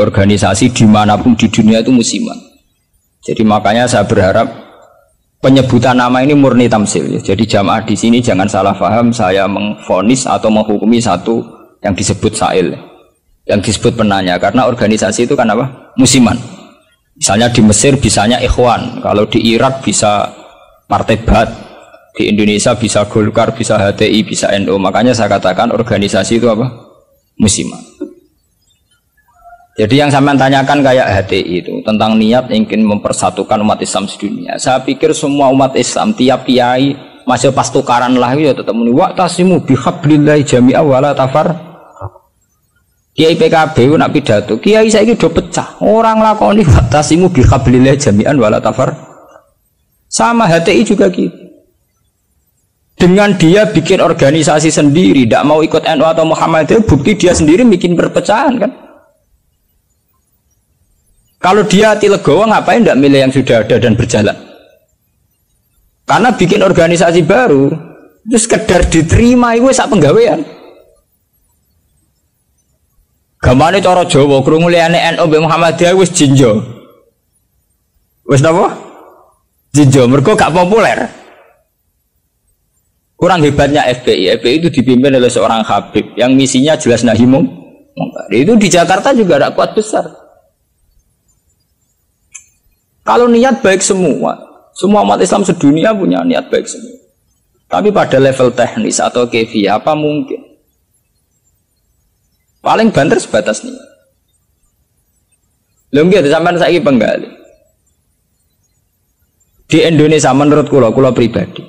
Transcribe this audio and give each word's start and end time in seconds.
organisasi 0.00 0.72
di 0.72 0.88
mana 0.88 1.14
pun 1.20 1.36
di 1.36 1.46
dunia 1.46 1.84
itu 1.84 1.92
musiman. 1.92 2.36
Jadi 3.20 3.44
makanya 3.44 3.84
saya 3.84 4.08
berharap 4.08 4.48
penyebutan 5.44 5.96
nama 5.96 6.24
ini 6.24 6.32
murni 6.32 6.68
tamsil. 6.68 7.18
Ya. 7.18 7.20
Jadi 7.32 7.44
jamaah 7.44 7.84
di 7.84 7.96
sini 7.96 8.24
jangan 8.24 8.48
salah 8.48 8.72
paham 8.76 9.12
saya 9.12 9.44
mengfonis 9.44 10.24
atau 10.24 10.48
menghukumi 10.48 11.00
satu 11.00 11.44
yang 11.84 11.96
disebut 11.96 12.32
sail, 12.32 12.76
yang 13.44 13.60
disebut 13.60 13.96
penanya. 13.96 14.40
Karena 14.40 14.68
organisasi 14.68 15.28
itu 15.28 15.36
kan 15.36 15.52
apa? 15.52 15.92
Musiman. 15.96 16.36
Misalnya 17.20 17.52
di 17.52 17.60
Mesir 17.60 18.00
bisanya 18.00 18.40
Ikhwan, 18.40 19.04
kalau 19.04 19.28
di 19.28 19.44
Irak 19.52 19.84
bisa 19.84 20.32
Partai 20.88 21.20
Bat, 21.20 21.48
di 22.16 22.32
Indonesia 22.32 22.72
bisa 22.72 23.04
Golkar, 23.04 23.52
bisa 23.52 23.76
HTI, 23.76 24.24
bisa 24.24 24.48
NU. 24.56 24.80
Makanya 24.80 25.12
saya 25.12 25.28
katakan 25.28 25.68
organisasi 25.76 26.40
itu 26.40 26.48
apa? 26.48 26.68
Musiman. 27.36 27.80
Jadi 29.78 29.94
yang 30.02 30.10
saya 30.10 30.34
tanyakan 30.34 30.82
kayak 30.82 31.06
HTI 31.22 31.62
itu 31.62 31.72
tentang 31.86 32.18
niat 32.18 32.50
ingin 32.50 32.82
mempersatukan 32.82 33.62
umat 33.62 33.78
Islam 33.78 34.10
sedunia. 34.10 34.58
Saya 34.58 34.82
pikir 34.82 35.14
semua 35.14 35.46
umat 35.54 35.78
Islam 35.78 36.10
tiap 36.10 36.42
kiai 36.42 36.98
masih 37.22 37.54
pas 37.54 37.70
tukaran 37.70 38.18
lah 38.18 38.34
ya 38.34 38.50
tetap 38.50 38.74
muni 38.74 38.90
wa 38.90 39.14
tasimu 39.14 39.62
bihablillahi 39.62 40.42
jami'a 40.42 40.82
wala 40.82 41.14
tafar. 41.14 41.54
Kiai 43.14 43.38
PKB 43.38 44.00
nak 44.00 44.10
pidato, 44.10 44.58
kiai 44.58 44.90
saya 44.90 45.14
do 45.14 45.28
pecah. 45.30 45.78
Orang 45.82 46.18
lakoni 46.18 46.66
wa 46.66 46.82
tasimu 46.90 47.30
bihablillahi 47.30 47.98
jami'an 47.98 48.34
wala 48.38 48.58
tafar. 48.58 48.90
Sama 50.10 50.50
HTI 50.50 50.82
juga 50.82 51.06
gitu. 51.14 51.50
Dengan 53.00 53.32
dia 53.38 53.64
bikin 53.64 54.02
organisasi 54.02 54.68
sendiri, 54.68 55.24
tidak 55.24 55.48
mau 55.48 55.64
ikut 55.64 55.88
NU 55.88 56.04
atau 56.04 56.28
Muhammadiyah, 56.28 56.84
bukti 56.84 57.16
dia 57.16 57.32
sendiri 57.32 57.64
bikin 57.64 57.96
perpecahan 57.96 58.60
kan. 58.60 58.89
Kalau 61.40 61.64
dia 61.64 61.96
hati 61.96 62.12
legowo 62.12 62.44
ngapain 62.44 62.84
tidak 62.84 63.00
milih 63.00 63.24
yang 63.24 63.32
sudah 63.32 63.64
ada 63.64 63.80
dan 63.80 63.96
berjalan? 63.96 64.36
Karena 66.04 66.28
bikin 66.36 66.60
organisasi 66.60 67.24
baru 67.24 67.72
itu 68.28 68.36
sekedar 68.36 68.84
diterima 68.92 69.56
itu 69.56 69.72
sak 69.72 69.88
penggawean. 69.88 70.44
Gamane 73.40 73.80
cara 73.80 74.04
Jawa 74.04 74.44
krungu 74.44 74.68
liyane 74.68 75.00
NU 75.16 75.24
mbek 75.24 75.40
Muhammadiyah 75.40 75.96
wis 75.96 76.12
jinjo. 76.12 76.60
Wis 78.28 78.44
napa? 78.44 78.76
Jinjo 79.72 80.04
mergo 80.12 80.36
gak 80.36 80.52
populer. 80.52 81.08
Kurang 83.16 83.40
hebatnya 83.40 83.88
FPI. 83.88 84.36
FPI 84.40 84.54
itu 84.60 84.68
dipimpin 84.68 85.16
oleh 85.16 85.32
seorang 85.32 85.64
Habib 85.64 86.12
yang 86.20 86.36
misinya 86.36 86.76
jelas 86.76 87.00
nahimum. 87.00 87.48
Itu 88.28 88.60
di 88.60 88.68
Jakarta 88.68 89.16
juga 89.16 89.40
ada 89.40 89.56
kuat 89.56 89.72
besar. 89.72 90.04
Kalau 93.04 93.26
niat 93.26 93.64
baik 93.64 93.80
semua, 93.80 94.36
semua 94.76 95.00
umat 95.02 95.20
Islam 95.20 95.42
sedunia 95.42 95.96
punya 95.96 96.20
niat 96.24 96.52
baik 96.52 96.68
semua. 96.68 97.00
Tapi 97.70 97.94
pada 97.94 98.18
level 98.18 98.50
teknis 98.50 98.98
atau 98.98 99.30
kevi 99.30 99.70
apa 99.70 99.94
mungkin? 99.94 100.42
Paling 102.60 102.92
banter 102.92 103.16
sebatas 103.16 103.64
niat. 103.64 103.88
Lho 105.90 106.06
gitu 106.06 106.28
sampai 106.30 106.54
saya 106.60 106.78
penggali. 106.78 107.26
Di 109.70 109.86
Indonesia 109.86 110.34
menurut 110.34 110.66
kulo, 110.66 110.90
kulo 110.90 111.14
pribadi. 111.14 111.62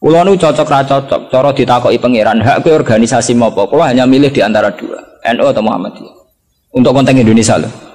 Kulo 0.00 0.24
nu 0.24 0.36
cocok 0.36 0.68
ra 0.68 0.80
cocok, 0.84 1.28
cara 1.28 1.52
ditakoki 1.52 2.00
pangeran 2.00 2.40
hak 2.40 2.64
ke 2.64 2.72
organisasi 2.72 3.36
apa? 3.36 3.68
Kulo 3.68 3.84
hanya 3.84 4.08
milih 4.08 4.32
di 4.32 4.40
antara 4.40 4.72
dua, 4.72 4.96
NU 5.36 5.44
atau 5.44 5.60
Muhammadiyah. 5.64 6.16
Untuk 6.72 6.92
konteks 6.92 7.20
Indonesia 7.20 7.60
loh. 7.60 7.89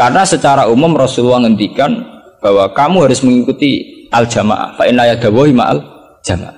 Karena 0.00 0.24
secara 0.24 0.64
umum 0.64 0.96
Rasulullah 0.96 1.44
ngendikan 1.44 1.92
bahwa 2.40 2.72
kamu 2.72 3.04
harus 3.04 3.20
mengikuti 3.20 4.08
al 4.08 4.24
jamaah. 4.24 4.72
Fa 4.80 4.88
inna 4.88 5.04
yadawahi 5.12 5.52
ma'al 5.52 5.76
jamaah. 6.24 6.56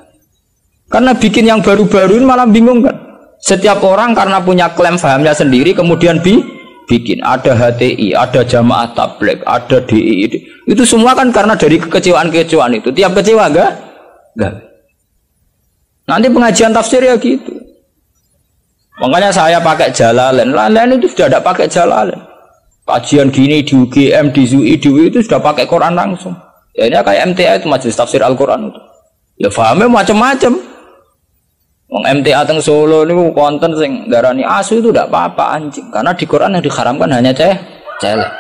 Karena 0.86 1.10
bikin 1.10 1.50
yang 1.50 1.58
baru-baru 1.58 2.22
ini 2.22 2.26
malah 2.28 2.46
bingung 2.46 2.86
kan. 2.86 2.94
Setiap 3.42 3.82
orang 3.82 4.14
karena 4.14 4.38
punya 4.38 4.70
klaim 4.70 4.94
fahamnya 4.94 5.34
sendiri 5.34 5.74
kemudian 5.74 6.22
bi 6.22 6.38
bikin 6.86 7.18
ada 7.26 7.58
HTI, 7.58 8.14
ada 8.14 8.46
jamaah 8.46 8.94
tablik, 8.94 9.42
ada 9.42 9.82
DI. 9.82 10.30
Itu 10.70 10.86
semua 10.86 11.10
kan 11.18 11.34
karena 11.34 11.58
dari 11.58 11.82
kekecewaan-kekecewaan 11.82 12.78
itu. 12.78 12.94
Tiap 12.94 13.10
kecewa 13.18 13.50
enggak? 13.50 13.74
Enggak. 14.38 14.54
Nanti 16.06 16.26
pengajian 16.30 16.70
tafsir 16.70 17.02
ya 17.02 17.18
gitu. 17.18 17.58
Makanya 19.02 19.34
saya 19.34 19.58
pakai 19.58 19.90
jalalan. 19.90 20.54
Lain-lain 20.54 21.02
itu 21.02 21.10
sudah 21.10 21.26
ada 21.26 21.42
pakai 21.42 21.66
jalalan 21.66 22.30
kajian 22.86 23.28
gini 23.30 23.62
di 23.62 23.72
UGM, 23.78 24.34
di 24.34 24.42
ZUI, 24.42 24.74
di 24.78 24.88
UI 24.90 25.04
itu 25.08 25.22
sudah 25.22 25.38
pakai 25.38 25.64
Quran 25.66 25.94
langsung. 25.94 26.34
Ya 26.72 26.88
ini 26.88 26.96
kayak 26.98 27.36
MTA 27.36 27.52
itu 27.60 27.68
majelis 27.68 27.94
tafsir 27.94 28.24
Al-Quran 28.24 28.72
itu. 28.72 28.80
Ya 29.36 29.48
fahamnya 29.52 29.88
macam-macam. 29.88 30.52
Wong 31.92 32.04
MTA 32.08 32.48
teng 32.48 32.56
Solo 32.64 33.04
ini 33.04 33.12
konten 33.36 33.76
sing 33.76 34.08
darani 34.08 34.40
asu 34.40 34.80
itu 34.80 34.88
tidak 34.88 35.12
apa-apa 35.12 35.60
anjing 35.60 35.92
karena 35.92 36.16
di 36.16 36.24
Quran 36.24 36.56
yang 36.56 36.64
diharamkan 36.64 37.12
hanya 37.12 37.36
ceh 37.36 37.52
celek. 38.00 38.32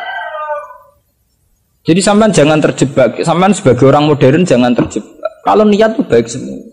Jadi 1.84 2.00
sampean 2.00 2.32
jangan 2.32 2.64
terjebak, 2.64 3.20
sampean 3.20 3.52
sebagai 3.52 3.92
orang 3.92 4.08
modern 4.08 4.48
jangan 4.48 4.72
terjebak. 4.72 5.32
Kalau 5.44 5.68
niat 5.68 5.92
itu 5.92 6.02
baik 6.08 6.24
semua. 6.32 6.71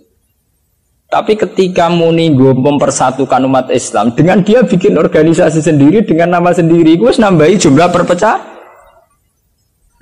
Tapi 1.10 1.34
ketika 1.34 1.90
muni 1.90 2.30
gue 2.38 2.54
mempersatukan 2.54 3.42
umat 3.50 3.74
Islam 3.74 4.14
dengan 4.14 4.46
dia 4.46 4.62
bikin 4.62 4.94
organisasi 4.94 5.58
sendiri 5.58 6.06
dengan 6.06 6.38
nama 6.38 6.54
sendiri, 6.54 7.02
gue 7.02 7.10
nambahi 7.10 7.58
jumlah 7.58 7.90
perpecah. 7.90 8.38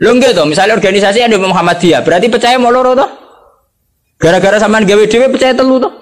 Lo 0.04 0.12
enggak 0.12 0.36
tuh, 0.36 0.44
misalnya 0.44 0.76
organisasi 0.76 1.24
ada 1.24 1.40
Muhammadiyah, 1.40 2.04
berarti 2.04 2.28
percaya 2.28 2.60
mau 2.60 2.76
loro 2.76 2.92
tuh? 2.92 3.10
Gara-gara 4.20 4.60
samaan 4.60 4.84
gawe 4.84 5.04
dewe 5.08 5.32
percaya 5.32 5.56
telu 5.56 5.80
tuh? 5.80 5.94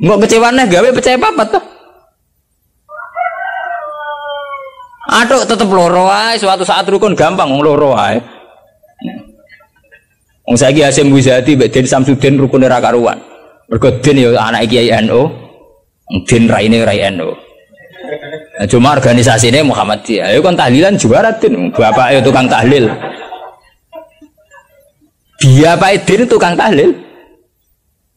Nggak 0.00 0.18
kecewa 0.24 0.48
nih 0.56 0.66
gawe 0.72 0.88
percaya 0.96 1.16
apa 1.20 1.44
tuh? 1.46 1.64
Aduh, 5.12 5.44
tetep 5.44 5.68
loro 5.68 6.08
suatu 6.40 6.64
saat 6.64 6.88
rukun 6.88 7.12
gampang 7.12 7.52
loro. 7.60 7.92
Wong 10.42 10.56
saiki 10.58 10.82
Hasim 10.82 11.14
Buzati 11.14 11.54
mbek 11.54 11.70
Den 11.70 11.86
Samsudin 11.86 12.34
rukune 12.34 12.66
ra 12.66 12.82
karuan. 12.82 13.18
Mergo 13.70 13.88
Den 14.02 14.18
ya 14.18 14.34
anak 14.42 14.66
Kiai 14.66 14.90
NU, 15.06 15.30
Den 16.26 16.50
raine 16.50 16.82
rai 16.82 17.06
NU. 17.14 17.30
Nah, 18.58 18.66
cuma 18.66 18.98
organisasi 18.98 19.54
ini 19.54 19.62
Muhammadiyah. 19.62 20.34
Ayo 20.34 20.42
kan 20.42 20.58
tahlilan 20.58 20.98
juara 20.98 21.30
Den, 21.38 21.70
bapak 21.70 22.18
itu 22.18 22.20
tukang 22.26 22.50
tahlil. 22.50 22.90
Dia 25.42 25.74
Pak 25.78 26.06
Din 26.06 26.26
tukang 26.26 26.54
tahlil. 26.58 26.90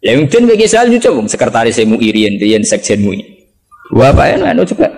Yang 0.02 0.20
Den 0.30 0.44
bagi 0.46 0.66
saya 0.70 0.86
lucu, 0.86 1.10
sekretaris 1.26 1.82
MUI 1.82 2.10
Rian, 2.14 2.38
Rian 2.38 2.62
Sekjen 2.62 3.02
MUI. 3.02 3.22
Bapak 3.94 4.42
NU 4.42 4.66
juga. 4.66 4.90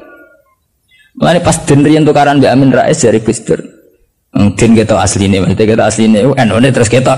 Mulane 1.19 1.39
pas 1.43 1.59
Den 1.67 1.83
tukaran 2.07 2.39
Mbak 2.39 2.51
Amin 2.51 2.71
Rais 2.71 2.99
dari 2.99 3.19
Gus 3.19 3.43
Mungkin 4.37 4.77
kita 4.77 4.93
aslinya, 5.01 5.41
maksudnya 5.41 5.65
kita 5.65 5.83
aslinya, 5.89 6.19
oh, 6.29 6.37
anu 6.37 6.61
ini 6.61 6.69
terus 6.69 6.85
kita. 6.85 7.17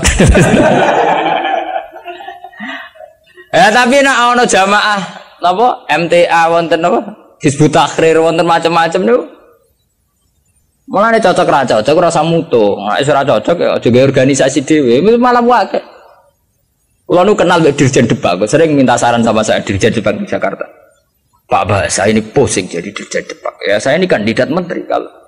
ya 3.60 3.68
tapi 3.68 4.00
nak 4.00 4.32
ono 4.32 4.48
jamaah, 4.48 5.00
apa 5.44 5.66
MTA 6.00 6.42
wonten 6.48 6.80
apa, 6.80 7.00
Hizbut 7.44 7.76
Tahrir 7.76 8.24
wonten 8.24 8.48
macam-macam 8.48 9.00
nih. 9.04 9.20
Malah 10.88 11.12
ini 11.12 11.20
cocok 11.20 11.48
raja, 11.52 11.84
cocok 11.84 12.02
rasa 12.02 12.24
mutu, 12.24 12.80
nggak 12.80 12.98
isu 13.04 13.12
cocok 13.12 13.56
ya, 13.60 13.76
juga 13.84 13.98
organisasi 14.08 14.64
dewi, 14.64 15.04
itu 15.04 15.20
malah 15.20 15.44
wae. 15.44 15.76
Kalau 17.04 17.26
nu 17.26 17.36
kenal 17.36 17.60
Dirjen 17.60 18.08
Depak, 18.08 18.48
sering 18.48 18.72
minta 18.72 18.96
saran 18.96 19.20
sama 19.20 19.44
saya 19.44 19.60
Dirjen 19.60 19.92
Depak 19.92 20.16
di 20.16 20.24
Jakarta. 20.24 20.62
Pak 21.50 21.66
Bahasa 21.66 22.06
ini 22.06 22.22
pusing 22.22 22.70
jadi 22.70 22.86
Dirjen 22.86 23.26
Depak. 23.28 23.60
Ya 23.66 23.76
saya 23.76 23.98
ini 23.98 24.06
kandidat 24.06 24.46
menteri 24.48 24.86
kalau 24.86 25.19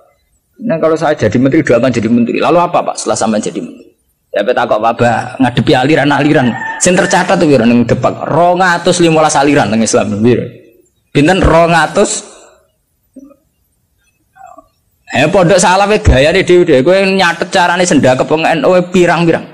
Nah 0.61 0.77
kalau 0.77 0.95
saya 0.95 1.17
jadi 1.17 1.37
menteri 1.41 1.65
doakan 1.65 1.89
jadi 1.89 2.09
menteri. 2.13 2.37
Lalu 2.37 2.59
apa 2.61 2.85
pak 2.85 3.01
setelah 3.01 3.17
sampai 3.17 3.41
jadi 3.41 3.61
menteri? 3.65 3.89
Ya 4.33 4.41
peta 4.45 4.69
kok 4.69 4.81
pak 4.81 5.41
ngadepi 5.41 5.73
aliran-aliran. 5.73 6.53
Sen 6.81 6.93
tercatat 6.93 7.41
tuh 7.41 7.49
biar 7.49 7.65
neng 7.65 7.89
depak. 7.89 8.29
Rongatus 8.29 9.01
limolas 9.01 9.37
aliran 9.37 9.73
neng 9.73 9.81
Islam 9.81 10.21
biar. 10.21 10.41
Pinten 11.13 11.41
rongatus. 11.41 12.29
Eh 15.13 15.29
pondok 15.29 15.61
salah 15.61 15.85
we 15.85 16.01
gaya 16.01 16.33
deh 16.33 16.41
dewi 16.41 16.65
deh. 16.65 16.81
Gue 16.81 17.05
nyatet 17.05 17.53
carane 17.53 17.85
senda 17.85 18.17
kepengen 18.17 18.65
oh 18.65 18.81
pirang-pirang. 18.89 19.45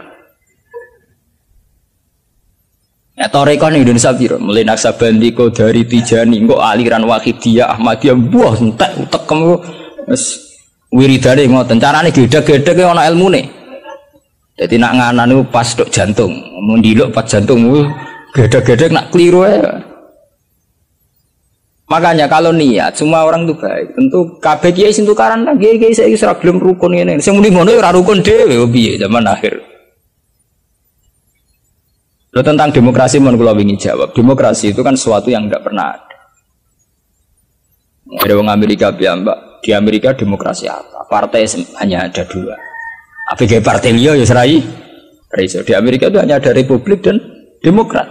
Ya 3.19 3.27
toreko 3.27 3.67
nih 3.67 3.83
Indonesia 3.83 4.15
biro, 4.15 4.39
mulai 4.39 4.63
naksabandiko 4.63 5.51
dari 5.51 5.83
Tijani, 5.83 6.39
kok 6.47 6.63
aliran 6.63 7.03
Wahidiyah, 7.03 7.75
Ahmadiyah, 7.75 8.15
buah 8.15 8.55
entek 8.63 8.95
utek 8.95 9.23
kamu, 9.27 9.59
wiridane 10.93 11.45
ngoten 11.49 11.77
carane 11.77 12.09
gedhe-gedhe 12.09 12.83
ana 12.85 13.09
ilmune 13.09 13.45
dadi 14.57 14.77
nak 14.81 14.93
nganan 14.97 15.27
niku 15.29 15.43
pas 15.53 15.69
tok 15.77 15.93
jantung 15.93 16.33
mendiluk 16.65 17.13
pas 17.13 17.29
jantung 17.29 17.69
gedhe-gedhe 18.33 18.89
nak 18.89 19.13
keliru 19.13 19.45
ae 19.45 19.61
Makanya 21.89 22.29
kalau 22.29 22.53
niat 22.53 22.93
semua 23.01 23.25
orang 23.25 23.49
itu 23.49 23.57
baik. 23.57 23.97
Tentu 23.97 24.37
kabeh 24.45 24.77
kiai 24.77 24.93
sing 24.93 25.09
tukaran 25.09 25.41
lah 25.49 25.57
kiai 25.57 25.81
kiai 25.81 25.97
saya 25.97 26.13
ora 26.29 26.37
gelem 26.37 26.61
rukun 26.61 26.93
ini. 26.93 27.17
Sing 27.17 27.41
muni 27.41 27.49
ngono 27.49 27.73
ya 27.73 27.81
ora 27.81 27.97
rukun 27.97 28.21
dhewe 28.21 28.61
piye 28.69 29.01
zaman 29.01 29.25
akhir. 29.25 29.57
Lo 32.37 32.45
tentang 32.45 32.77
demokrasi 32.77 33.17
mau 33.25 33.33
kula 33.33 33.57
wingi 33.57 33.81
jawab. 33.81 34.13
Demokrasi 34.13 34.77
itu 34.77 34.85
kan 34.85 35.01
sesuatu 35.01 35.33
yang 35.33 35.49
tidak 35.49 35.65
pernah 35.65 35.97
ada. 35.97 36.17
Ada 38.21 38.37
orang 38.37 38.53
Amerika 38.53 38.93
mbak 38.93 39.48
Di 39.59 39.75
Amerika 39.75 40.15
demokrasi 40.15 40.71
apa? 40.71 41.07
Partai 41.09 41.45
hanya 41.83 42.07
ada 42.07 42.23
dua. 42.25 42.55
Apa 43.29 43.45
partai 43.61 43.91
liya 43.93 44.17
ya 44.17 44.25
serai? 44.25 44.63
Di 45.65 45.73
Amerika 45.77 46.09
itu 46.09 46.17
hanya 46.17 46.41
ada 46.41 46.55
republik 46.57 47.05
dan 47.05 47.21
demokrat. 47.61 48.09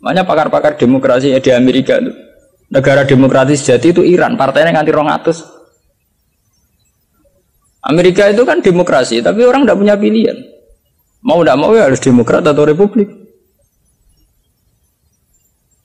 Makanya 0.00 0.24
pakar-pakar 0.24 0.76
demokrasi 0.80 1.32
di 1.36 1.50
Amerika 1.52 2.00
itu 2.00 2.24
negara 2.74 3.06
demokratis 3.06 3.62
jadi 3.62 3.92
itu 3.94 4.02
Iran 4.02 4.34
partainya 4.34 4.74
nganti 4.74 4.92
rongatus 4.94 5.46
Amerika 7.86 8.26
itu 8.32 8.42
kan 8.42 8.64
demokrasi 8.64 9.20
tapi 9.20 9.44
orang 9.44 9.62
tidak 9.62 9.78
punya 9.78 9.94
pilihan 9.94 10.36
mau 11.22 11.44
tidak 11.44 11.56
mau 11.60 11.70
ya 11.76 11.86
harus 11.86 12.00
demokrat 12.00 12.42
atau 12.42 12.64
republik 12.64 13.06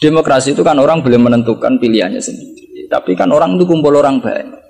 demokrasi 0.02 0.56
itu 0.56 0.64
kan 0.64 0.80
orang 0.80 1.04
boleh 1.04 1.20
menentukan 1.20 1.78
pilihannya 1.78 2.18
sendiri 2.24 2.69
tapi 2.88 3.18
kan 3.18 3.28
orang 3.34 3.60
itu 3.60 3.66
kumpul 3.68 3.92
orang 3.98 4.24
banyak 4.24 4.62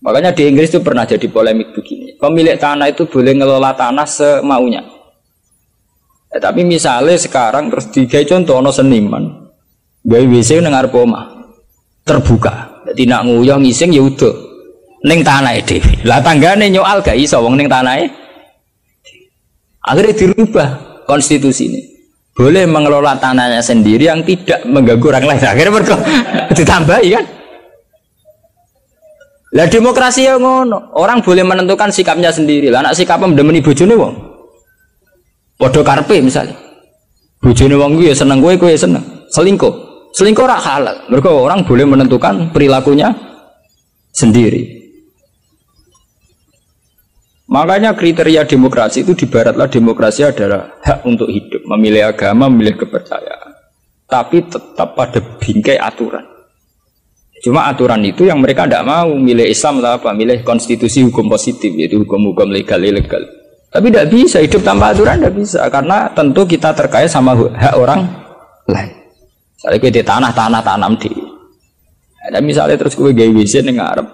makanya 0.00 0.32
di 0.32 0.48
Inggris 0.48 0.72
itu 0.72 0.80
pernah 0.80 1.04
jadi 1.04 1.28
polemik 1.28 1.76
begini 1.76 2.16
pemilik 2.16 2.56
tanah 2.56 2.88
itu 2.90 3.04
boleh 3.06 3.36
ngelola 3.36 3.76
tanah 3.76 4.08
semaunya 4.08 4.82
ya, 6.32 6.38
tapi 6.40 6.64
misalnya 6.64 7.14
sekarang 7.20 7.68
terus 7.68 7.92
digawe 7.92 8.24
contoh 8.24 8.58
no 8.64 8.72
seniman 8.72 9.52
gawe 10.00 10.24
WC 10.24 10.64
nang 10.64 10.72
arep 10.72 10.96
omah 10.96 11.40
terbuka. 12.10 12.82
Nak 12.90 13.22
nguyah 13.22 13.58
ngising 13.62 13.94
ya 13.94 14.02
udah 14.02 14.34
ning 15.06 15.22
tanahe 15.22 15.62
dhewe. 15.62 16.02
Lah 16.02 16.18
tanggane 16.18 16.66
nyoal 16.72 17.04
gak 17.04 17.14
iso 17.14 17.38
wong 17.38 17.54
ning 17.54 17.70
tanahe. 17.70 18.10
Akhirnya 19.86 20.12
dirubah 20.12 20.68
konstitusi 21.06 21.70
ini. 21.70 21.80
Boleh 22.40 22.64
mengelola 22.64 23.20
tanahnya 23.20 23.60
sendiri 23.60 24.08
yang 24.08 24.24
tidak 24.24 24.64
mengganggu 24.64 25.12
orang 25.12 25.28
lain. 25.28 25.44
Akhirnya 25.44 25.72
mereka 25.76 25.96
ditambahi 26.56 27.08
kan. 27.12 27.24
Lah 29.60 29.68
demokrasi 29.68 30.24
yang 30.24 30.40
ngono. 30.40 30.96
Orang 30.96 31.20
boleh 31.20 31.44
menentukan 31.44 31.92
sikapnya 31.92 32.32
sendiri. 32.32 32.72
Lah 32.72 32.80
anak 32.80 32.96
sikapnya 32.96 33.28
mendemeni 33.28 33.60
bojone 33.60 33.92
wong. 33.92 34.14
Padha 35.60 35.84
karpe 35.84 36.16
misalnya. 36.24 36.56
Bojone 37.44 37.76
wong 37.76 38.00
gue 38.00 38.08
ya 38.08 38.16
seneng 38.16 38.40
gue, 38.40 38.56
gue 38.56 38.72
ya 38.72 38.80
seneng. 38.88 39.04
Selingkuh. 39.36 39.74
Selingkuh 40.16 40.48
rak 40.48 40.64
halal. 40.64 40.96
Mereka 41.12 41.28
orang 41.28 41.60
boleh 41.68 41.84
menentukan 41.84 42.56
perilakunya 42.56 43.12
sendiri. 44.16 44.79
Makanya 47.50 47.98
kriteria 47.98 48.46
demokrasi 48.46 49.02
itu 49.02 49.18
di 49.18 49.26
baratlah 49.26 49.66
demokrasi 49.66 50.22
adalah 50.22 50.78
hak 50.86 51.02
untuk 51.02 51.26
hidup, 51.26 51.66
memilih 51.74 52.14
agama, 52.14 52.46
memilih 52.46 52.78
kepercayaan. 52.78 53.50
Tapi 54.06 54.46
tetap 54.46 54.94
pada 54.94 55.18
bingkai 55.18 55.74
aturan. 55.74 56.22
Cuma 57.42 57.66
aturan 57.66 58.06
itu 58.06 58.30
yang 58.30 58.38
mereka 58.38 58.70
tidak 58.70 58.86
mau 58.86 59.10
milih 59.10 59.50
Islam 59.50 59.82
atau 59.82 59.98
apa, 59.98 60.14
milih 60.14 60.46
konstitusi 60.46 61.02
hukum 61.02 61.26
positif 61.26 61.74
yaitu 61.74 62.06
hukum-hukum 62.06 62.46
legal 62.54 62.78
ilegal. 62.78 63.26
Tapi 63.70 63.86
tidak 63.90 64.06
bisa 64.14 64.38
hidup 64.38 64.62
tanpa 64.62 64.94
aturan 64.94 65.18
tidak 65.18 65.34
bisa 65.34 65.66
karena 65.66 66.06
tentu 66.14 66.46
kita 66.46 66.70
terkait 66.70 67.10
sama 67.10 67.34
hak 67.34 67.74
orang 67.74 68.06
lain. 68.70 68.94
Misalnya 69.58 69.76
gue 69.82 69.90
di 69.90 70.02
tanah-tanah 70.06 70.62
tanam 70.62 70.92
di. 71.02 71.10
Ada 72.30 72.38
misalnya 72.38 72.78
terus 72.78 72.94
gue 72.94 73.10
gaya 73.10 73.32
WC 73.34 73.66
ngarep 73.66 74.06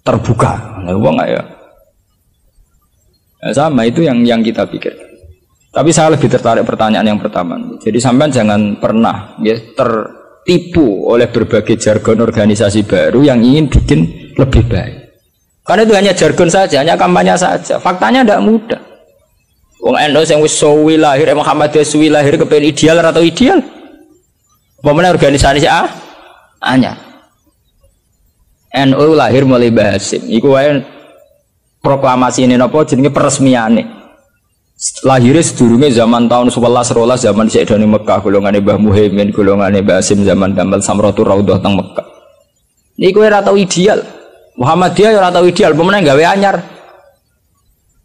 terbuka, 0.00 0.80
nggak 0.88 1.28
ya. 1.28 1.61
Nah, 3.42 3.50
sama 3.50 3.82
itu 3.82 4.06
yang 4.06 4.22
yang 4.22 4.38
kita 4.38 4.62
pikir. 4.70 4.94
Tapi 5.72 5.90
saya 5.90 6.14
lebih 6.14 6.30
tertarik 6.30 6.62
pertanyaan 6.62 7.16
yang 7.16 7.18
pertama. 7.18 7.58
Jadi 7.82 7.98
sampean 7.98 8.30
jangan 8.30 8.78
pernah 8.78 9.34
ya 9.42 9.56
tertipu 9.74 11.10
oleh 11.10 11.26
berbagai 11.26 11.74
jargon 11.80 12.22
organisasi 12.22 12.86
baru 12.86 13.24
yang 13.24 13.42
ingin 13.42 13.66
bikin 13.66 14.00
lebih 14.38 14.62
baik. 14.68 14.96
Karena 15.66 15.82
itu 15.82 15.94
hanya 15.94 16.12
jargon 16.12 16.50
saja, 16.52 16.82
hanya 16.84 16.94
kampanye 16.94 17.34
saja. 17.34 17.80
Faktanya 17.82 18.22
tidak 18.22 18.42
mudah. 18.46 18.82
Wong 19.82 19.98
NU 19.98 20.22
yang 20.22 20.38
wis 20.38 20.54
suwi 20.54 20.94
lahir, 20.94 21.26
Muhammad 21.34 21.74
suwi 21.82 22.06
lahir 22.06 22.38
kepengen 22.38 22.70
ideal 22.70 23.02
atau 23.02 23.18
ideal? 23.18 23.58
Pemenang 24.78 25.18
organisasi 25.18 25.66
A 25.66 25.90
hanya 26.62 26.94
NU 28.70 29.18
lahir 29.18 29.42
mulai 29.42 29.74
Basim. 29.74 30.22
Iku 30.30 30.54
wae 30.54 30.82
proklamasi 31.82 32.46
ini 32.46 32.54
nopo 32.54 32.86
jenenge 32.86 33.10
peresmiane. 33.10 34.00
Lahirnya 35.06 35.42
sedurunge 35.42 35.94
zaman 35.94 36.26
tahun 36.26 36.50
11 36.50 36.96
rolas 36.98 37.22
zaman 37.22 37.46
Syekh 37.46 37.70
Dani 37.70 37.86
Mekah 37.86 38.18
golongan 38.18 38.58
Mbah 38.58 38.78
Muhaimin 38.82 39.30
golongan 39.30 39.78
Basim 39.86 40.26
zaman 40.26 40.58
Damal 40.58 40.82
Samratul 40.82 41.26
Raudhah 41.26 41.62
teng 41.62 41.78
Mekah. 41.78 42.06
Niku 42.98 43.22
ora 43.22 43.42
tau 43.42 43.54
ideal. 43.54 44.02
Muhammadiyah 44.58 45.16
ora 45.16 45.30
tau 45.30 45.46
ideal, 45.46 45.72
pemenang 45.72 46.02
gawe 46.02 46.22
anyar. 46.34 46.56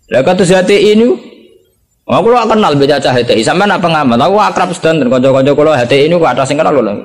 Lah 0.07 0.21
kados 0.23 0.47
hati 0.53 0.95
ini 0.95 1.07
Aku 2.07 2.31
lo 2.31 2.39
kenal 2.47 2.71
beda 2.79 3.03
cah 3.03 3.11
HTI, 3.11 3.43
sama 3.43 3.67
nak 3.67 3.83
pengamat. 3.83 4.15
Aku 4.15 4.39
akrab 4.39 4.71
sedang 4.71 5.03
dan 5.03 5.11
kocok-kocok 5.11 5.53
kalau 5.59 5.75
HTI 5.75 6.07
ini 6.07 6.15
aku 6.15 6.23
atas 6.23 6.47
yang 6.55 6.63
kenal 6.63 6.79
loh. 6.79 7.03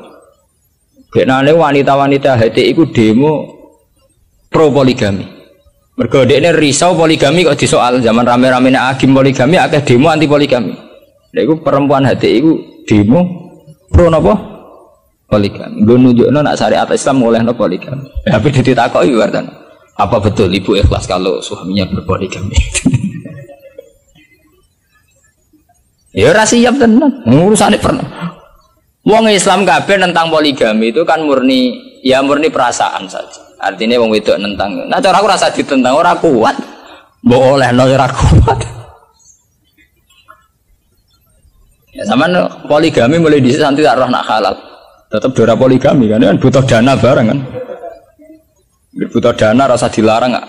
Karena 1.11 1.43
wanita-wanita 1.43 2.39
HTI 2.39 2.71
itu 2.71 2.87
demo 2.95 3.51
pro 4.47 4.71
poligami. 4.71 5.42
Mergo 5.93 6.25
ini 6.25 6.49
risau 6.57 6.97
poligami 6.97 7.45
kok 7.45 7.61
disoal 7.61 8.01
zaman 8.01 8.25
rame-rame 8.25 8.73
agim 8.73 9.13
poligami 9.13 9.61
akeh 9.61 9.85
demo 9.85 10.09
anti 10.09 10.25
poligami. 10.25 10.73
Lha 11.37 11.41
iku 11.45 11.61
perempuan 11.61 12.09
HTI 12.09 12.41
itu 12.41 12.53
demo 12.89 13.21
pro 13.93 14.09
napa? 14.09 14.33
Poligami. 15.29 15.85
Gue 15.85 15.97
nunjukno 16.01 16.41
nak 16.41 16.57
syariat 16.57 16.89
Islam 16.89 17.21
oleh 17.21 17.45
no 17.45 17.53
poligami. 17.53 18.09
Tapi 18.25 18.49
ditakoki 18.53 19.13
wartan. 19.13 19.45
Apa 20.01 20.17
betul 20.17 20.49
ibu 20.49 20.73
ikhlas 20.81 21.05
kalau 21.05 21.45
suaminya 21.45 21.85
berpoligami? 21.93 22.57
Ya 26.13 26.29
ora 26.29 26.45
siap 26.45 26.77
tenan. 26.77 27.25
Urusane 27.25 27.81
pernah. 27.81 28.05
Wong 29.03 29.33
Islam 29.33 29.65
kabeh 29.65 29.97
tentang 29.97 30.29
poligami 30.29 30.93
itu 30.93 31.09
kan 31.09 31.25
murni 31.25 31.73
ya 32.05 32.21
murni 32.21 32.53
perasaan 32.53 33.09
saja. 33.09 33.41
Artinya 33.63 33.95
wong 34.03 34.11
wedok 34.11 34.43
nentang. 34.43 34.75
Nah 34.91 34.99
cara 34.99 35.23
aku 35.23 35.31
rasa 35.31 35.47
ditentang 35.55 35.95
ora 35.95 36.19
kuat. 36.19 36.59
Mbok 37.23 37.43
oleh 37.55 37.71
no 37.71 37.87
ora 37.87 38.11
kuat. 38.11 38.59
Ya 41.95 42.03
sama 42.03 42.27
poligami 42.67 43.23
mulai 43.23 43.39
di 43.39 43.55
nanti 43.55 43.87
tak 43.87 44.03
roh 44.03 44.11
nak 44.11 44.27
halal. 44.27 44.59
Tetap 45.07 45.31
dora 45.31 45.55
poligami 45.55 46.11
kan, 46.11 46.19
kan 46.25 46.41
butuh 46.43 46.65
dana 46.67 46.99
bareng 46.99 47.27
kan. 47.31 47.39
Butuh 49.13 49.35
dana 49.39 49.71
rasa 49.71 49.87
dilarang 49.87 50.35
nggak? 50.35 50.47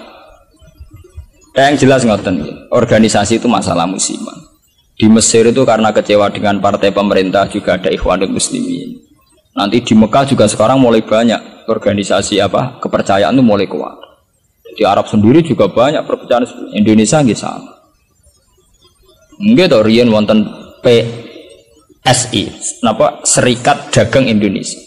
Yang 1.53 1.85
jelas 1.85 2.01
ngoten, 2.01 2.65
organisasi 2.73 3.37
itu 3.37 3.45
masalah 3.45 3.85
musiman. 3.85 4.33
Di 4.97 5.05
Mesir 5.05 5.45
itu 5.45 5.61
karena 5.61 5.93
kecewa 5.93 6.33
dengan 6.33 6.57
partai 6.57 6.89
pemerintah 6.89 7.45
juga 7.45 7.77
ada 7.77 7.93
Ikhwanul 7.93 8.33
Muslimin. 8.33 8.97
Nanti 9.53 9.85
di 9.85 9.93
Mekah 9.93 10.25
juga 10.25 10.49
sekarang 10.49 10.81
mulai 10.81 11.05
banyak 11.05 11.52
organisasi 11.67 12.39
apa 12.39 12.79
kepercayaan 12.83 13.35
itu 13.35 13.43
mulai 13.43 13.67
kuat. 13.67 13.97
Di 14.73 14.83
Arab 14.83 15.05
sendiri 15.05 15.45
juga 15.45 15.69
banyak 15.69 16.01
perpecahan 16.03 16.73
Indonesia 16.73 17.21
nggih 17.21 17.37
sama. 17.37 17.71
Nggih 19.37 19.67
to 19.69 19.79
riyen 19.85 20.09
wonten 20.09 20.49
PSI, 20.81 22.43
napa 22.81 23.21
Serikat 23.21 23.93
Dagang 23.93 24.25
Indonesia. 24.25 24.81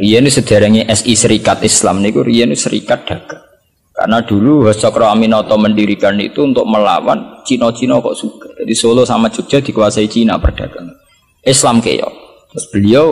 Riyen 0.00 0.26
sederenge 0.32 0.88
SI 0.90 1.12
Serikat 1.14 1.62
Islam 1.62 2.00
niku 2.00 2.24
riyen 2.24 2.56
Serikat 2.56 3.04
Dagang. 3.04 3.44
Karena 3.96 4.20
dulu 4.20 4.68
Hosokro 4.68 5.08
Aminoto 5.08 5.56
mendirikan 5.56 6.20
itu 6.20 6.44
untuk 6.44 6.68
melawan 6.68 7.40
Cina-Cina 7.48 7.96
kok 8.04 8.12
suka. 8.12 8.52
Jadi 8.60 8.76
Solo 8.76 9.08
sama 9.08 9.32
Jogja 9.32 9.64
dikuasai 9.64 10.04
Cina 10.04 10.36
perdagangan. 10.36 10.92
Islam 11.40 11.80
keok. 11.80 12.12
Terus 12.52 12.66
beliau 12.68 13.06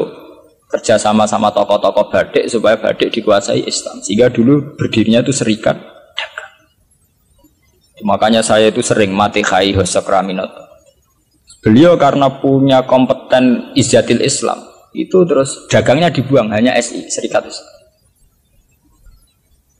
kerja 0.75 0.99
sama 0.99 1.23
sama 1.31 1.54
tokoh-tokoh 1.54 2.11
badik 2.11 2.50
supaya 2.50 2.75
badik 2.75 3.14
dikuasai 3.14 3.62
Islam. 3.62 4.02
Sehingga 4.02 4.26
dulu 4.26 4.75
berdirinya 4.75 5.23
itu 5.23 5.31
serikat 5.31 5.78
dagang. 6.19 6.52
Makanya 8.02 8.43
saya 8.43 8.75
itu 8.75 8.83
sering 8.83 9.14
mati 9.14 9.47
khai 9.47 9.71
Hosokro 9.71 10.19
Aminoto. 10.19 10.66
Beliau 11.62 11.95
karena 11.95 12.28
punya 12.43 12.85
kompeten 12.85 13.73
izzatil 13.73 14.21
Islam 14.21 14.61
itu 14.95 15.26
terus 15.26 15.66
dagangnya 15.66 16.12
dibuang 16.12 16.52
hanya 16.54 16.76
SI 16.78 17.11
Serikat 17.11 17.47
Islam. 17.49 17.73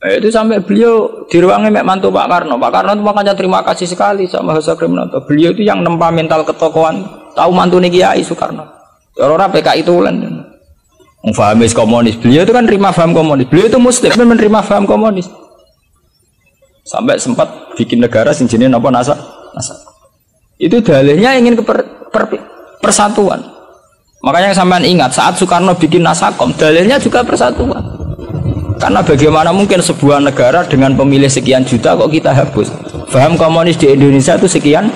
Eh, 0.05 0.19
itu 0.21 0.29
sampai 0.29 0.61
beliau 0.61 1.25
di 1.25 1.39
ruangnya 1.39 1.71
Mek 1.71 1.87
Mantu 1.87 2.11
Pak 2.11 2.27
Karno. 2.29 2.59
Pak 2.59 2.71
Karno 2.73 2.91
itu 2.99 3.03
makanya 3.05 3.33
terima 3.33 3.63
kasih 3.63 3.87
sekali 3.89 4.27
sama 4.27 4.53
Hasa 4.53 4.75
Kriminanto. 4.75 5.23
Beliau 5.23 5.55
itu 5.55 5.63
yang 5.65 5.81
nempa 5.81 6.11
mental 6.11 6.43
ketokohan. 6.45 7.01
Tahu 7.33 7.51
mantu 7.55 7.79
nih 7.79 7.89
Kiai 7.89 8.21
Soekarno. 8.21 8.67
Ya, 9.15 9.31
orang 9.31 9.47
PKI 9.55 9.81
itu 9.81 9.95
lan. 10.03 10.15
Fahamis 11.33 11.73
komunis. 11.73 12.13
Beliau 12.21 12.45
itu 12.45 12.53
kan 12.53 12.69
terima 12.69 12.93
faham 12.93 13.09
komunis. 13.09 13.49
Beliau 13.49 13.65
itu 13.65 13.81
muslim 13.81 14.13
menerima 14.13 14.61
faham 14.61 14.85
komunis. 14.85 15.25
Sampai 16.85 17.17
sempat 17.17 17.49
bikin 17.73 17.97
negara 17.97 18.29
sing 18.29 18.45
jenis 18.45 18.69
apa 18.69 18.93
nasa 18.93 19.17
nasa. 19.57 19.73
Itu 20.61 20.85
dalihnya 20.85 21.33
ingin 21.33 21.57
ke 21.57 21.63
per, 21.65 21.81
per, 22.13 22.29
persatuan. 22.77 23.41
Makanya 24.21 24.53
sampean 24.53 24.85
ingat 24.85 25.17
saat 25.17 25.37
Soekarno 25.37 25.73
bikin 25.73 26.05
nasakom, 26.05 26.53
dalilnya 26.53 27.01
juga 27.01 27.25
persatuan. 27.25 27.81
Karena 28.77 29.01
bagaimana 29.01 29.49
mungkin 29.49 29.81
sebuah 29.81 30.21
negara 30.21 30.61
dengan 30.67 30.93
pemilih 30.93 31.31
sekian 31.31 31.65
juta 31.65 31.97
kok 31.97 32.11
kita 32.11 32.37
hapus? 32.37 32.69
Faham 33.09 33.33
komunis 33.33 33.81
di 33.81 33.97
Indonesia 33.97 34.37
itu 34.37 34.45
sekian 34.45 34.93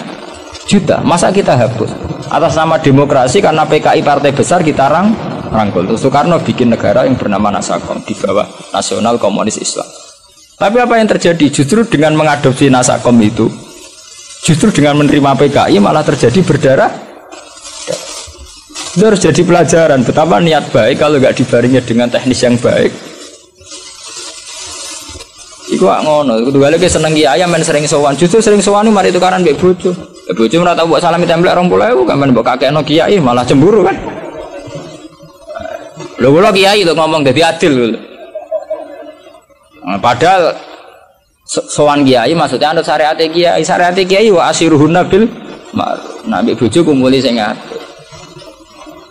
juta, 0.69 1.01
masa 1.01 1.33
kita 1.33 1.57
hapus? 1.57 1.89
Atas 2.29 2.53
nama 2.53 2.77
demokrasi 2.77 3.41
karena 3.41 3.65
PKI 3.65 4.05
partai 4.05 4.29
besar 4.29 4.61
kita 4.61 4.85
rang 4.85 5.13
rangkul. 5.49 5.85
Terus 5.89 6.01
Soekarno 6.05 6.37
bikin 6.39 6.69
negara 6.69 7.03
yang 7.03 7.17
bernama 7.17 7.49
Nasakom 7.59 7.99
di 8.05 8.13
bawah 8.15 8.45
Nasional 8.71 9.17
Komunis 9.17 9.57
Islam. 9.57 9.85
Tapi 10.59 10.77
apa 10.77 10.99
yang 10.99 11.07
terjadi? 11.07 11.45
Justru 11.49 11.87
dengan 11.87 12.13
mengadopsi 12.19 12.67
Nasakom 12.67 13.15
itu, 13.23 13.47
justru 14.43 14.69
dengan 14.75 14.99
menerima 14.99 15.35
PKI 15.35 15.79
malah 15.79 16.03
terjadi 16.03 16.39
berdarah. 16.43 16.91
Itu 18.89 19.05
harus 19.05 19.21
jadi 19.21 19.41
pelajaran 19.45 20.03
betapa 20.03 20.41
niat 20.43 20.73
baik 20.73 20.99
kalau 20.99 21.21
nggak 21.21 21.37
dibaringnya 21.37 21.79
dengan 21.85 22.11
teknis 22.11 22.43
yang 22.43 22.59
baik. 22.59 22.91
Iku 25.69 25.85
ngono, 25.85 26.49
kedua 26.49 26.73
lagi 26.73 26.89
seneng 26.89 27.13
kiai 27.13 27.45
main 27.45 27.61
sering 27.61 27.85
sowan. 27.85 28.17
Justru 28.17 28.41
sering 28.41 28.59
sowan 28.59 28.89
mari 28.89 29.13
tukaran 29.13 29.45
mbek 29.45 29.55
bojo. 29.55 29.93
Bojo 30.33 30.55
ora 30.59 30.73
tau 30.73 30.89
mbok 30.89 30.99
salami 30.99 31.29
templek 31.29 31.53
20.000 31.55 32.09
kan 32.09 32.15
men 32.17 32.29
mbok 32.33 32.43
kakekno 32.43 32.81
kiai 32.81 33.21
malah 33.21 33.45
cemburu 33.45 33.85
kan. 33.85 34.18
Lho 36.19 36.27
kula 36.35 36.51
kiai 36.51 36.83
lho 36.83 36.91
ngomong 36.91 37.23
dadi 37.23 37.39
adil 37.39 37.73
lho. 37.79 37.99
Nah, 39.87 39.99
padahal 40.03 40.51
sowan 41.47 42.03
kiai 42.03 42.35
maksudnya 42.35 42.75
anut 42.75 42.83
syariat 42.83 43.15
kiai, 43.15 43.63
syariat 43.63 43.95
kiai 43.95 44.27
wa 44.27 44.51
asiruhun 44.51 44.91
nabil 44.91 45.23
nabi 46.27 46.51
bojo 46.59 46.83
kumpuli 46.83 47.23
sing 47.23 47.39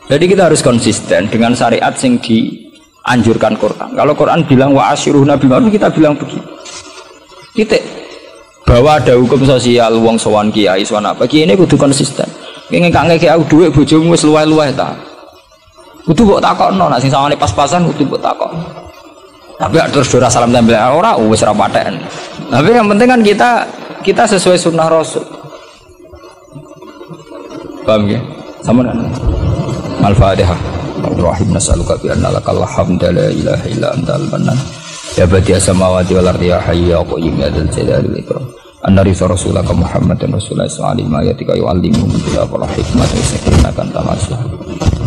Jadi 0.09 0.25
kita 0.25 0.49
harus 0.49 0.61
konsisten 0.61 1.29
dengan 1.33 1.53
syariat 1.57 1.93
sing 1.97 2.21
dianjurkan 2.21 3.57
Quran. 3.57 3.89
Kalau 3.97 4.13
Quran 4.13 4.45
bilang 4.45 4.77
wa 4.77 4.93
asiruhun 4.93 5.33
nabil 5.33 5.49
ma'ruf 5.49 5.73
kita 5.73 5.89
bilang 5.89 6.13
begitu. 6.13 6.45
Titik 7.57 7.83
bahwa 8.69 9.01
ada 9.01 9.17
hukum 9.17 9.49
sosial 9.49 9.97
wong 9.97 10.21
sowan 10.21 10.53
kiai 10.53 10.85
sowan 10.85 11.09
apa 11.09 11.25
kiai 11.25 11.49
ini 11.49 11.57
kudu 11.57 11.81
konsisten. 11.81 12.29
Pengen 12.69 12.93
kangen 12.93 13.17
aku 13.17 13.45
duit 13.49 13.73
bojomu 13.73 14.13
wis 14.13 14.29
luwe-luwe 14.29 14.69
ta. 14.77 15.08
Kudu 16.09 16.25
mbok 16.25 16.41
takokno 16.41 16.89
nek 16.89 17.05
sing 17.05 17.13
sawane 17.13 17.37
pas-pasan 17.37 17.85
kudu 17.93 18.09
mbok 18.09 18.21
takokno. 18.25 18.65
Tapi 19.61 19.77
terus 19.93 20.09
dora 20.09 20.33
salam 20.33 20.49
tempel 20.49 20.81
ora 20.81 21.13
wis 21.21 21.45
ora 21.45 21.53
paten. 21.53 22.01
Tapi 22.49 22.73
yang 22.73 22.89
penting 22.89 23.09
kan 23.13 23.21
kita 23.21 23.51
kita 24.01 24.25
sesuai 24.25 24.57
sunnah 24.57 24.89
Rasul. 24.89 25.21
Paham 27.85 28.09
ya? 28.09 28.21
Sama 28.65 28.89
kan? 28.89 28.97
Al-Fatihah. 30.01 30.57
Rahim 30.99 31.53
nas'aluka 31.53 32.01
bi 32.01 32.09
anna 32.09 32.33
lakal 32.33 32.63
hamda 32.65 33.13
la 33.13 33.29
ilaha 33.29 33.67
illa 33.69 33.93
anta 33.93 34.17
al-mannan. 34.17 34.59
Ya 35.19 35.29
badi 35.29 35.53
samawati 35.61 36.17
wal 36.17 36.31
ardi 36.31 36.49
ya 36.49 36.59
hayyu 36.63 36.95
ya 36.95 37.01
qayyum 37.05 37.35
ya 37.37 37.49
dzal 37.53 37.69
jalali 37.69 38.09
wal 38.09 38.19
ikram. 38.23 38.45
Anna 38.87 39.03
risa 39.03 39.27
rasulaka 39.27 39.75
Muhammadan 39.75 40.33
rasulullah 40.33 40.71
sallallahu 40.71 41.11
alaihi 41.19 41.45
wa 41.45 41.55
yu'allimu 41.59 42.05
kitab 42.23 42.49
wal 42.49 42.65
hikmah 42.65 43.05
wa 43.05 43.25
sakina 43.27 43.71
kan 43.75 43.89
tamasya. 43.91 44.39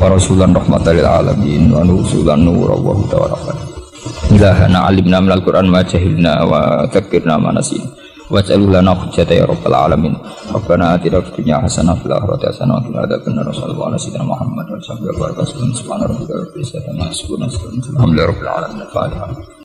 Wa 0.02 0.10
rasulan 0.10 0.50
rahmatan 0.50 0.98
lil 0.98 1.06
alamin 1.06 1.70
wa 1.70 1.86
nusulan 1.86 2.42
nur 2.42 2.74
wa 2.74 2.90
huda 2.98 3.22
wa 3.22 3.54
ilahana 4.34 4.90
alimna 4.90 5.22
minal 5.22 5.46
Qur'an 5.46 5.70
ma 5.70 5.86
jahilna 5.86 6.42
wa 6.42 6.90
dzakirna 6.90 7.38
ma 7.38 7.54
nasina. 7.54 7.86
Waj'alhu 8.34 8.74
lana 8.74 8.98
hujjata 8.98 9.38
ya 9.38 9.46
rabbal 9.46 9.78
alamin. 9.78 10.18
Rabbana 10.50 10.98
atina 10.98 11.22
fid 11.22 11.46
dunya 11.46 11.62
hasanah 11.62 12.02
fil 12.02 12.18
akhirati 12.18 12.50
hasanah 12.50 12.80
wa 12.80 12.82
qina 12.82 13.06
adzabannar. 13.06 13.46
Sallallahu 13.54 13.90
alaihi 13.94 14.26
muhammad 14.26 14.66
wa 14.74 14.82
sahbihi 14.82 15.10
wa 15.14 15.18
barik 15.22 15.38
subhana 15.78 16.10
rabbika 16.10 16.34
rabbil 16.34 16.66
izzati 16.66 16.90
amma 16.90 17.06
yasifun 17.06 17.46
alhamdulillahi 17.46 18.30
rabbil 18.34 18.50
alamin 18.50 19.60